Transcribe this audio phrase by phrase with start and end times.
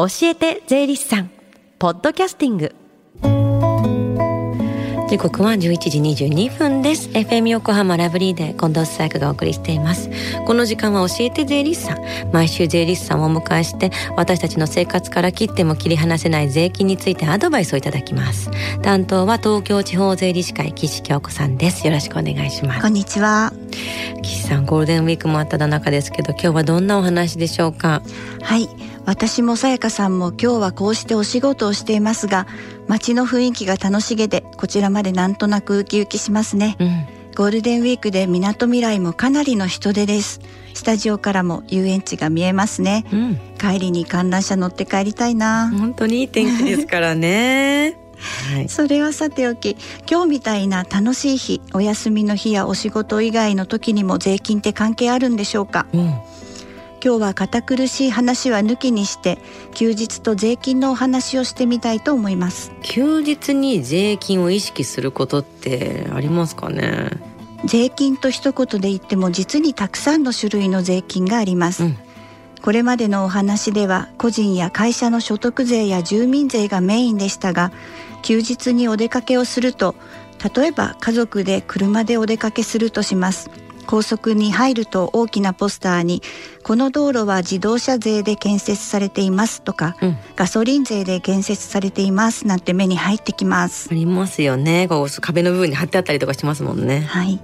[0.00, 1.30] 教えて税理士さん
[1.78, 2.74] ポッドキャスティング。
[5.10, 7.10] 時刻は11時22分です。
[7.10, 10.08] FM 横浜ラブリーで近藤紗友がお送りしています。
[10.46, 11.98] この時間は教えて税理士さん。
[12.32, 18.50] 毎週税理士さんをお迎えして私たちの生活から切っても切り離せない税金についてアドバイスをいただきます。
[18.80, 21.86] 担当は東京地方税理士会岸京子さんです。
[21.86, 22.80] よろしくお願いします。
[22.80, 23.52] こんにちは。
[24.22, 28.02] 岸さんゴールデンウィークもあった中ですけど今日はどんなお話でしょうか？
[28.42, 28.68] はい。
[29.06, 32.46] 私もさやかさんも今日はこうしてお仕事をしていますが
[32.86, 40.40] 街の雰囲気が楽しげでこちらまでなんとなくウキウキしますね、うん、ゴールデンウィークでみなとみらいもかなりの人出です。
[40.74, 45.70] スタジオからも遊園地が見えますね、うん、帰りに観覧車乗って帰りたいな。
[45.70, 47.98] 本当にいい天気ですからね
[48.52, 49.76] はい、それはさておき
[50.10, 56.00] 今日みたいな楽しい日お休みの日やお仕事以外の時にも税金って関係あるんでしょうか、うん。
[56.00, 56.22] 今
[57.00, 59.38] 日は堅苦しい話は抜きにして
[59.74, 62.72] 休日と税金のお話をしてみたいと思います。
[62.82, 67.10] 休日に税金を意識することってありますかね？
[67.64, 71.96] 税金と一言で言っても実にたくさんの種類の税金があります、うん、
[72.62, 77.70] これまでのお話では個人や会社の所得税や住民税がメインでしたが
[78.20, 79.94] 休日にお出かけをすると
[80.54, 83.50] 例えば家族で車でお出かけするとします。
[83.86, 86.22] 高速に入ると大きなポスターに
[86.62, 93.88] この道路は自動車税で建設されていますとか、うん、ガソリン税で建設されていますなんて目に入ってきます。
[93.90, 94.86] ありますよね。
[94.86, 97.00] こう壁の部分に貼ってあったりとかしますもんね。
[97.00, 97.40] はい。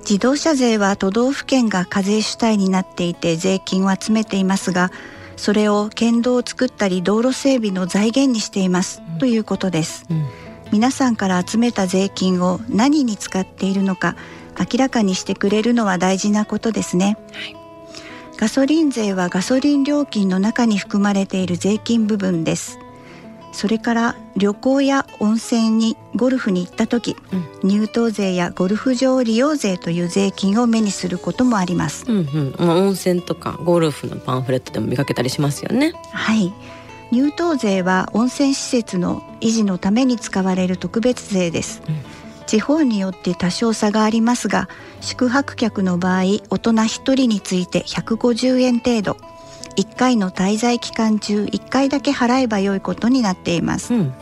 [0.00, 4.92] 自動車税は都道府県が課税主体になっていて税金を集めていますが
[5.36, 10.26] それを県道を作ったり道路整備の財源にしています、うん、ということです、うん、
[10.72, 14.16] 皆さんから集めた税金を何に使っているのか
[14.58, 17.56] 明らかにしてくれるのは大事なことですね、はい、
[18.38, 22.78] ガソリン税はガソリン料金の中に含まれている税金部分です
[23.56, 27.16] それから旅行や温泉にゴルフに行った時、
[27.62, 32.54] うん、入湯税やゴルフ場利用税という税金を目にすることもあります、うんうん。
[32.58, 35.94] まあ、温泉とかゴルフのパンフレットでも見かけたりしますよね。
[36.12, 36.52] はい。
[37.10, 41.96] 入湯税は温泉施設の維持のために使われる特別税です、うん。
[42.44, 44.68] 地方によって多少差がありますが
[45.00, 49.16] 宿泊客の場合大人1人について150円程度
[49.76, 54.14] 1回の滞在期間中1回だけ払えばよいことになっています、うん、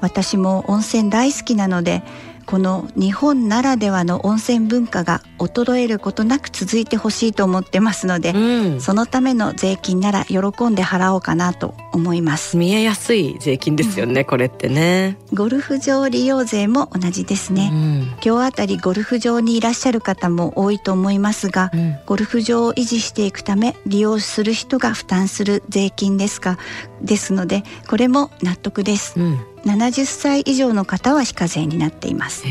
[0.00, 2.02] 私も温泉大好きなので
[2.52, 10.36] この日本ならではの温泉文化が衰えることなく続いてほしいと思ってますので、うん、そのための税金なら喜
[10.66, 12.58] んで払おうかなと思います。
[12.58, 15.16] 見えやすい税金ですよね、これってね。
[15.32, 26.58] ゴルフ場利用税も同じですね、うん、今日あたりゴルフ場にいらっしゃる方も多いと思いますが、うん、ゴルフ場を維持していくため利用する人が負担する税金ですが
[27.00, 32.44] ですのでこれも納得です、うん70歳以上の方は非課税になっています。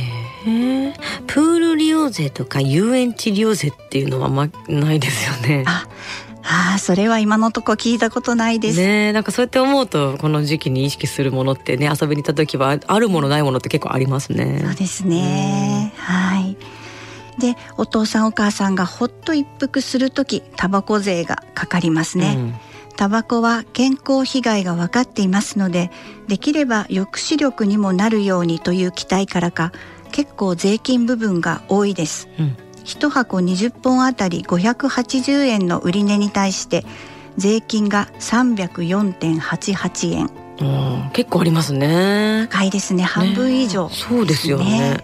[1.28, 5.64] プール利用税とか遊園地利用税っていうのはまないですよね。
[5.68, 5.88] あ
[6.76, 8.78] あそれは今のとこ聞いたことないです。
[8.78, 14.62] ねなんかそうやって思うとこの時期に意識するものってね遊びに行った時はあるものないものって結構ありますね。
[14.64, 15.94] そうですね。
[15.98, 16.58] はい。
[17.40, 22.56] でお父さんお母さんがほっと一服する時タバコ税がかかりますね、うん
[22.94, 25.92] タバコは健康被害が分かっていますので
[26.28, 29.72] できれば抑止力にもなるようにという期待からか
[30.12, 36.86] 結構税金部分が多いです、うん、1箱20本あたり580円の売値に対して
[37.38, 40.41] 税金が304.88円
[41.14, 42.48] 結構ありますね。
[42.50, 43.04] 高いですね。
[43.04, 45.04] 半分以上、ね、そうですよね。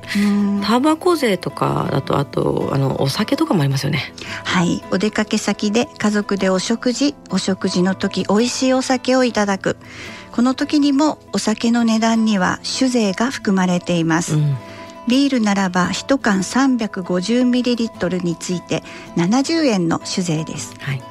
[0.63, 4.13] タバコ税とかだとあとあのお酒とかもありますよね。
[4.43, 4.83] はい。
[4.91, 9.77] お出かけ先で家族でお食事お食事の時美味しいお酒をいただく。
[10.31, 14.55] この時にもお酒の値段には酒税が含まれています、うん。
[15.07, 18.83] ビールならば1缶 350ml について
[19.15, 21.01] 70円の酒税です、はい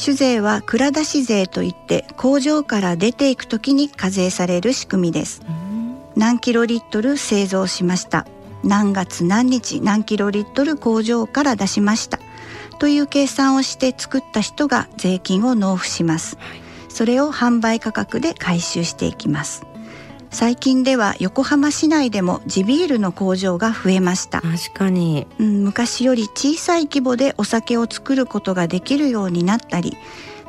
[0.00, 5.42] 酒税は蔵出し税といって工場から出ていく時に課税される仕組みです。
[6.16, 8.26] 何キロリットル製造しました。
[8.64, 12.18] 何月何日何キロリットル工場から出しました。
[12.78, 16.38] という計算をして作った人が税金を納付します。
[16.90, 19.69] それを販売価格で回収していきます
[20.30, 24.40] 最近では横浜市内でも地ビールの工場が増えました。
[24.40, 29.96] 確かに、うん、昔より小さい規模でお酒を作ることができるようになったり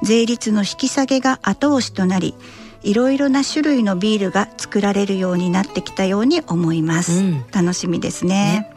[0.03, 2.35] 税率の引き下げが後押しとなり
[2.83, 8.73] いろいろな種類のビールが作られるようになってきたように思います、うん、楽しみですね、ね、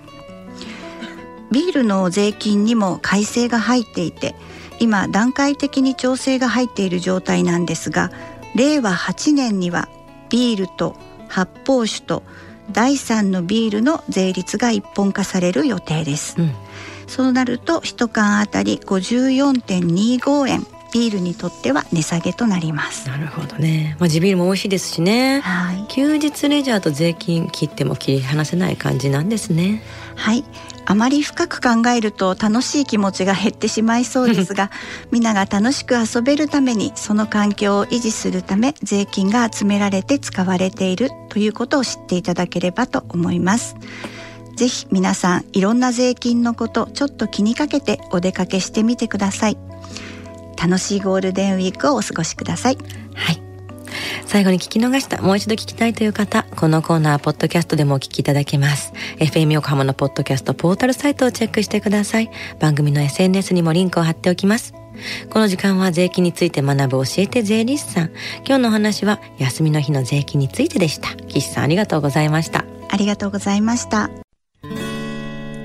[1.51, 4.35] ビールの税金にも改正が入っていて
[4.81, 8.11] 今段階的に調整が入っている状態なんですが
[8.55, 9.89] 令和8年には
[10.35, 10.97] ビールと
[11.29, 12.25] 発泡酒と
[12.73, 16.51] 第3のビールの税率が一本化される予定です、うん、
[17.07, 20.67] そうなると1缶あたり54.25円。
[20.93, 23.09] ビールにとっては値下げとなります。
[23.09, 29.83] なるほどね、まあ、地ビールも美味しいですしね、はい、休日レジャーと税金切っても切り離せない感じなんですね。
[30.15, 30.45] はい
[30.87, 34.71] あまり深く考えると楽しい気持ちが減ってしまいそうですが
[35.11, 43.77] 皆が楽しく遊べるためにその環境を維持するため税金が集められて使われているということを知っていただければと思います。
[44.57, 49.59] ぜひ皆さんいろんな税金のことちょっと気にかけてお出かけしてみてください。
[50.57, 52.79] 楽しいゴールデンウィークをお過ごしください。
[53.15, 53.44] はい
[54.35, 58.93] 最後に聞き逃した、もう一度聞きたいという方、このコーナー、ポッドキャストでもお聞きいただけます。
[59.21, 62.29] FM 横浜のポッドキャストポータルサイトをチェックしてください。
[62.59, 64.75] 番組の SNS にもリンクを貼っておきます。
[65.31, 68.11] この時間は税金について学ぶ教えて税理士さん。
[68.45, 71.15] 今日のお話は休みの日の税金についてでした。
[71.29, 72.65] 岸さんありがとうございました。
[72.91, 74.11] ありがとうございました。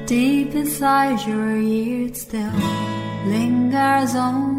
[0.05, 2.51] Deep inside your ears still
[3.25, 4.58] lingers on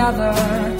[0.00, 0.79] together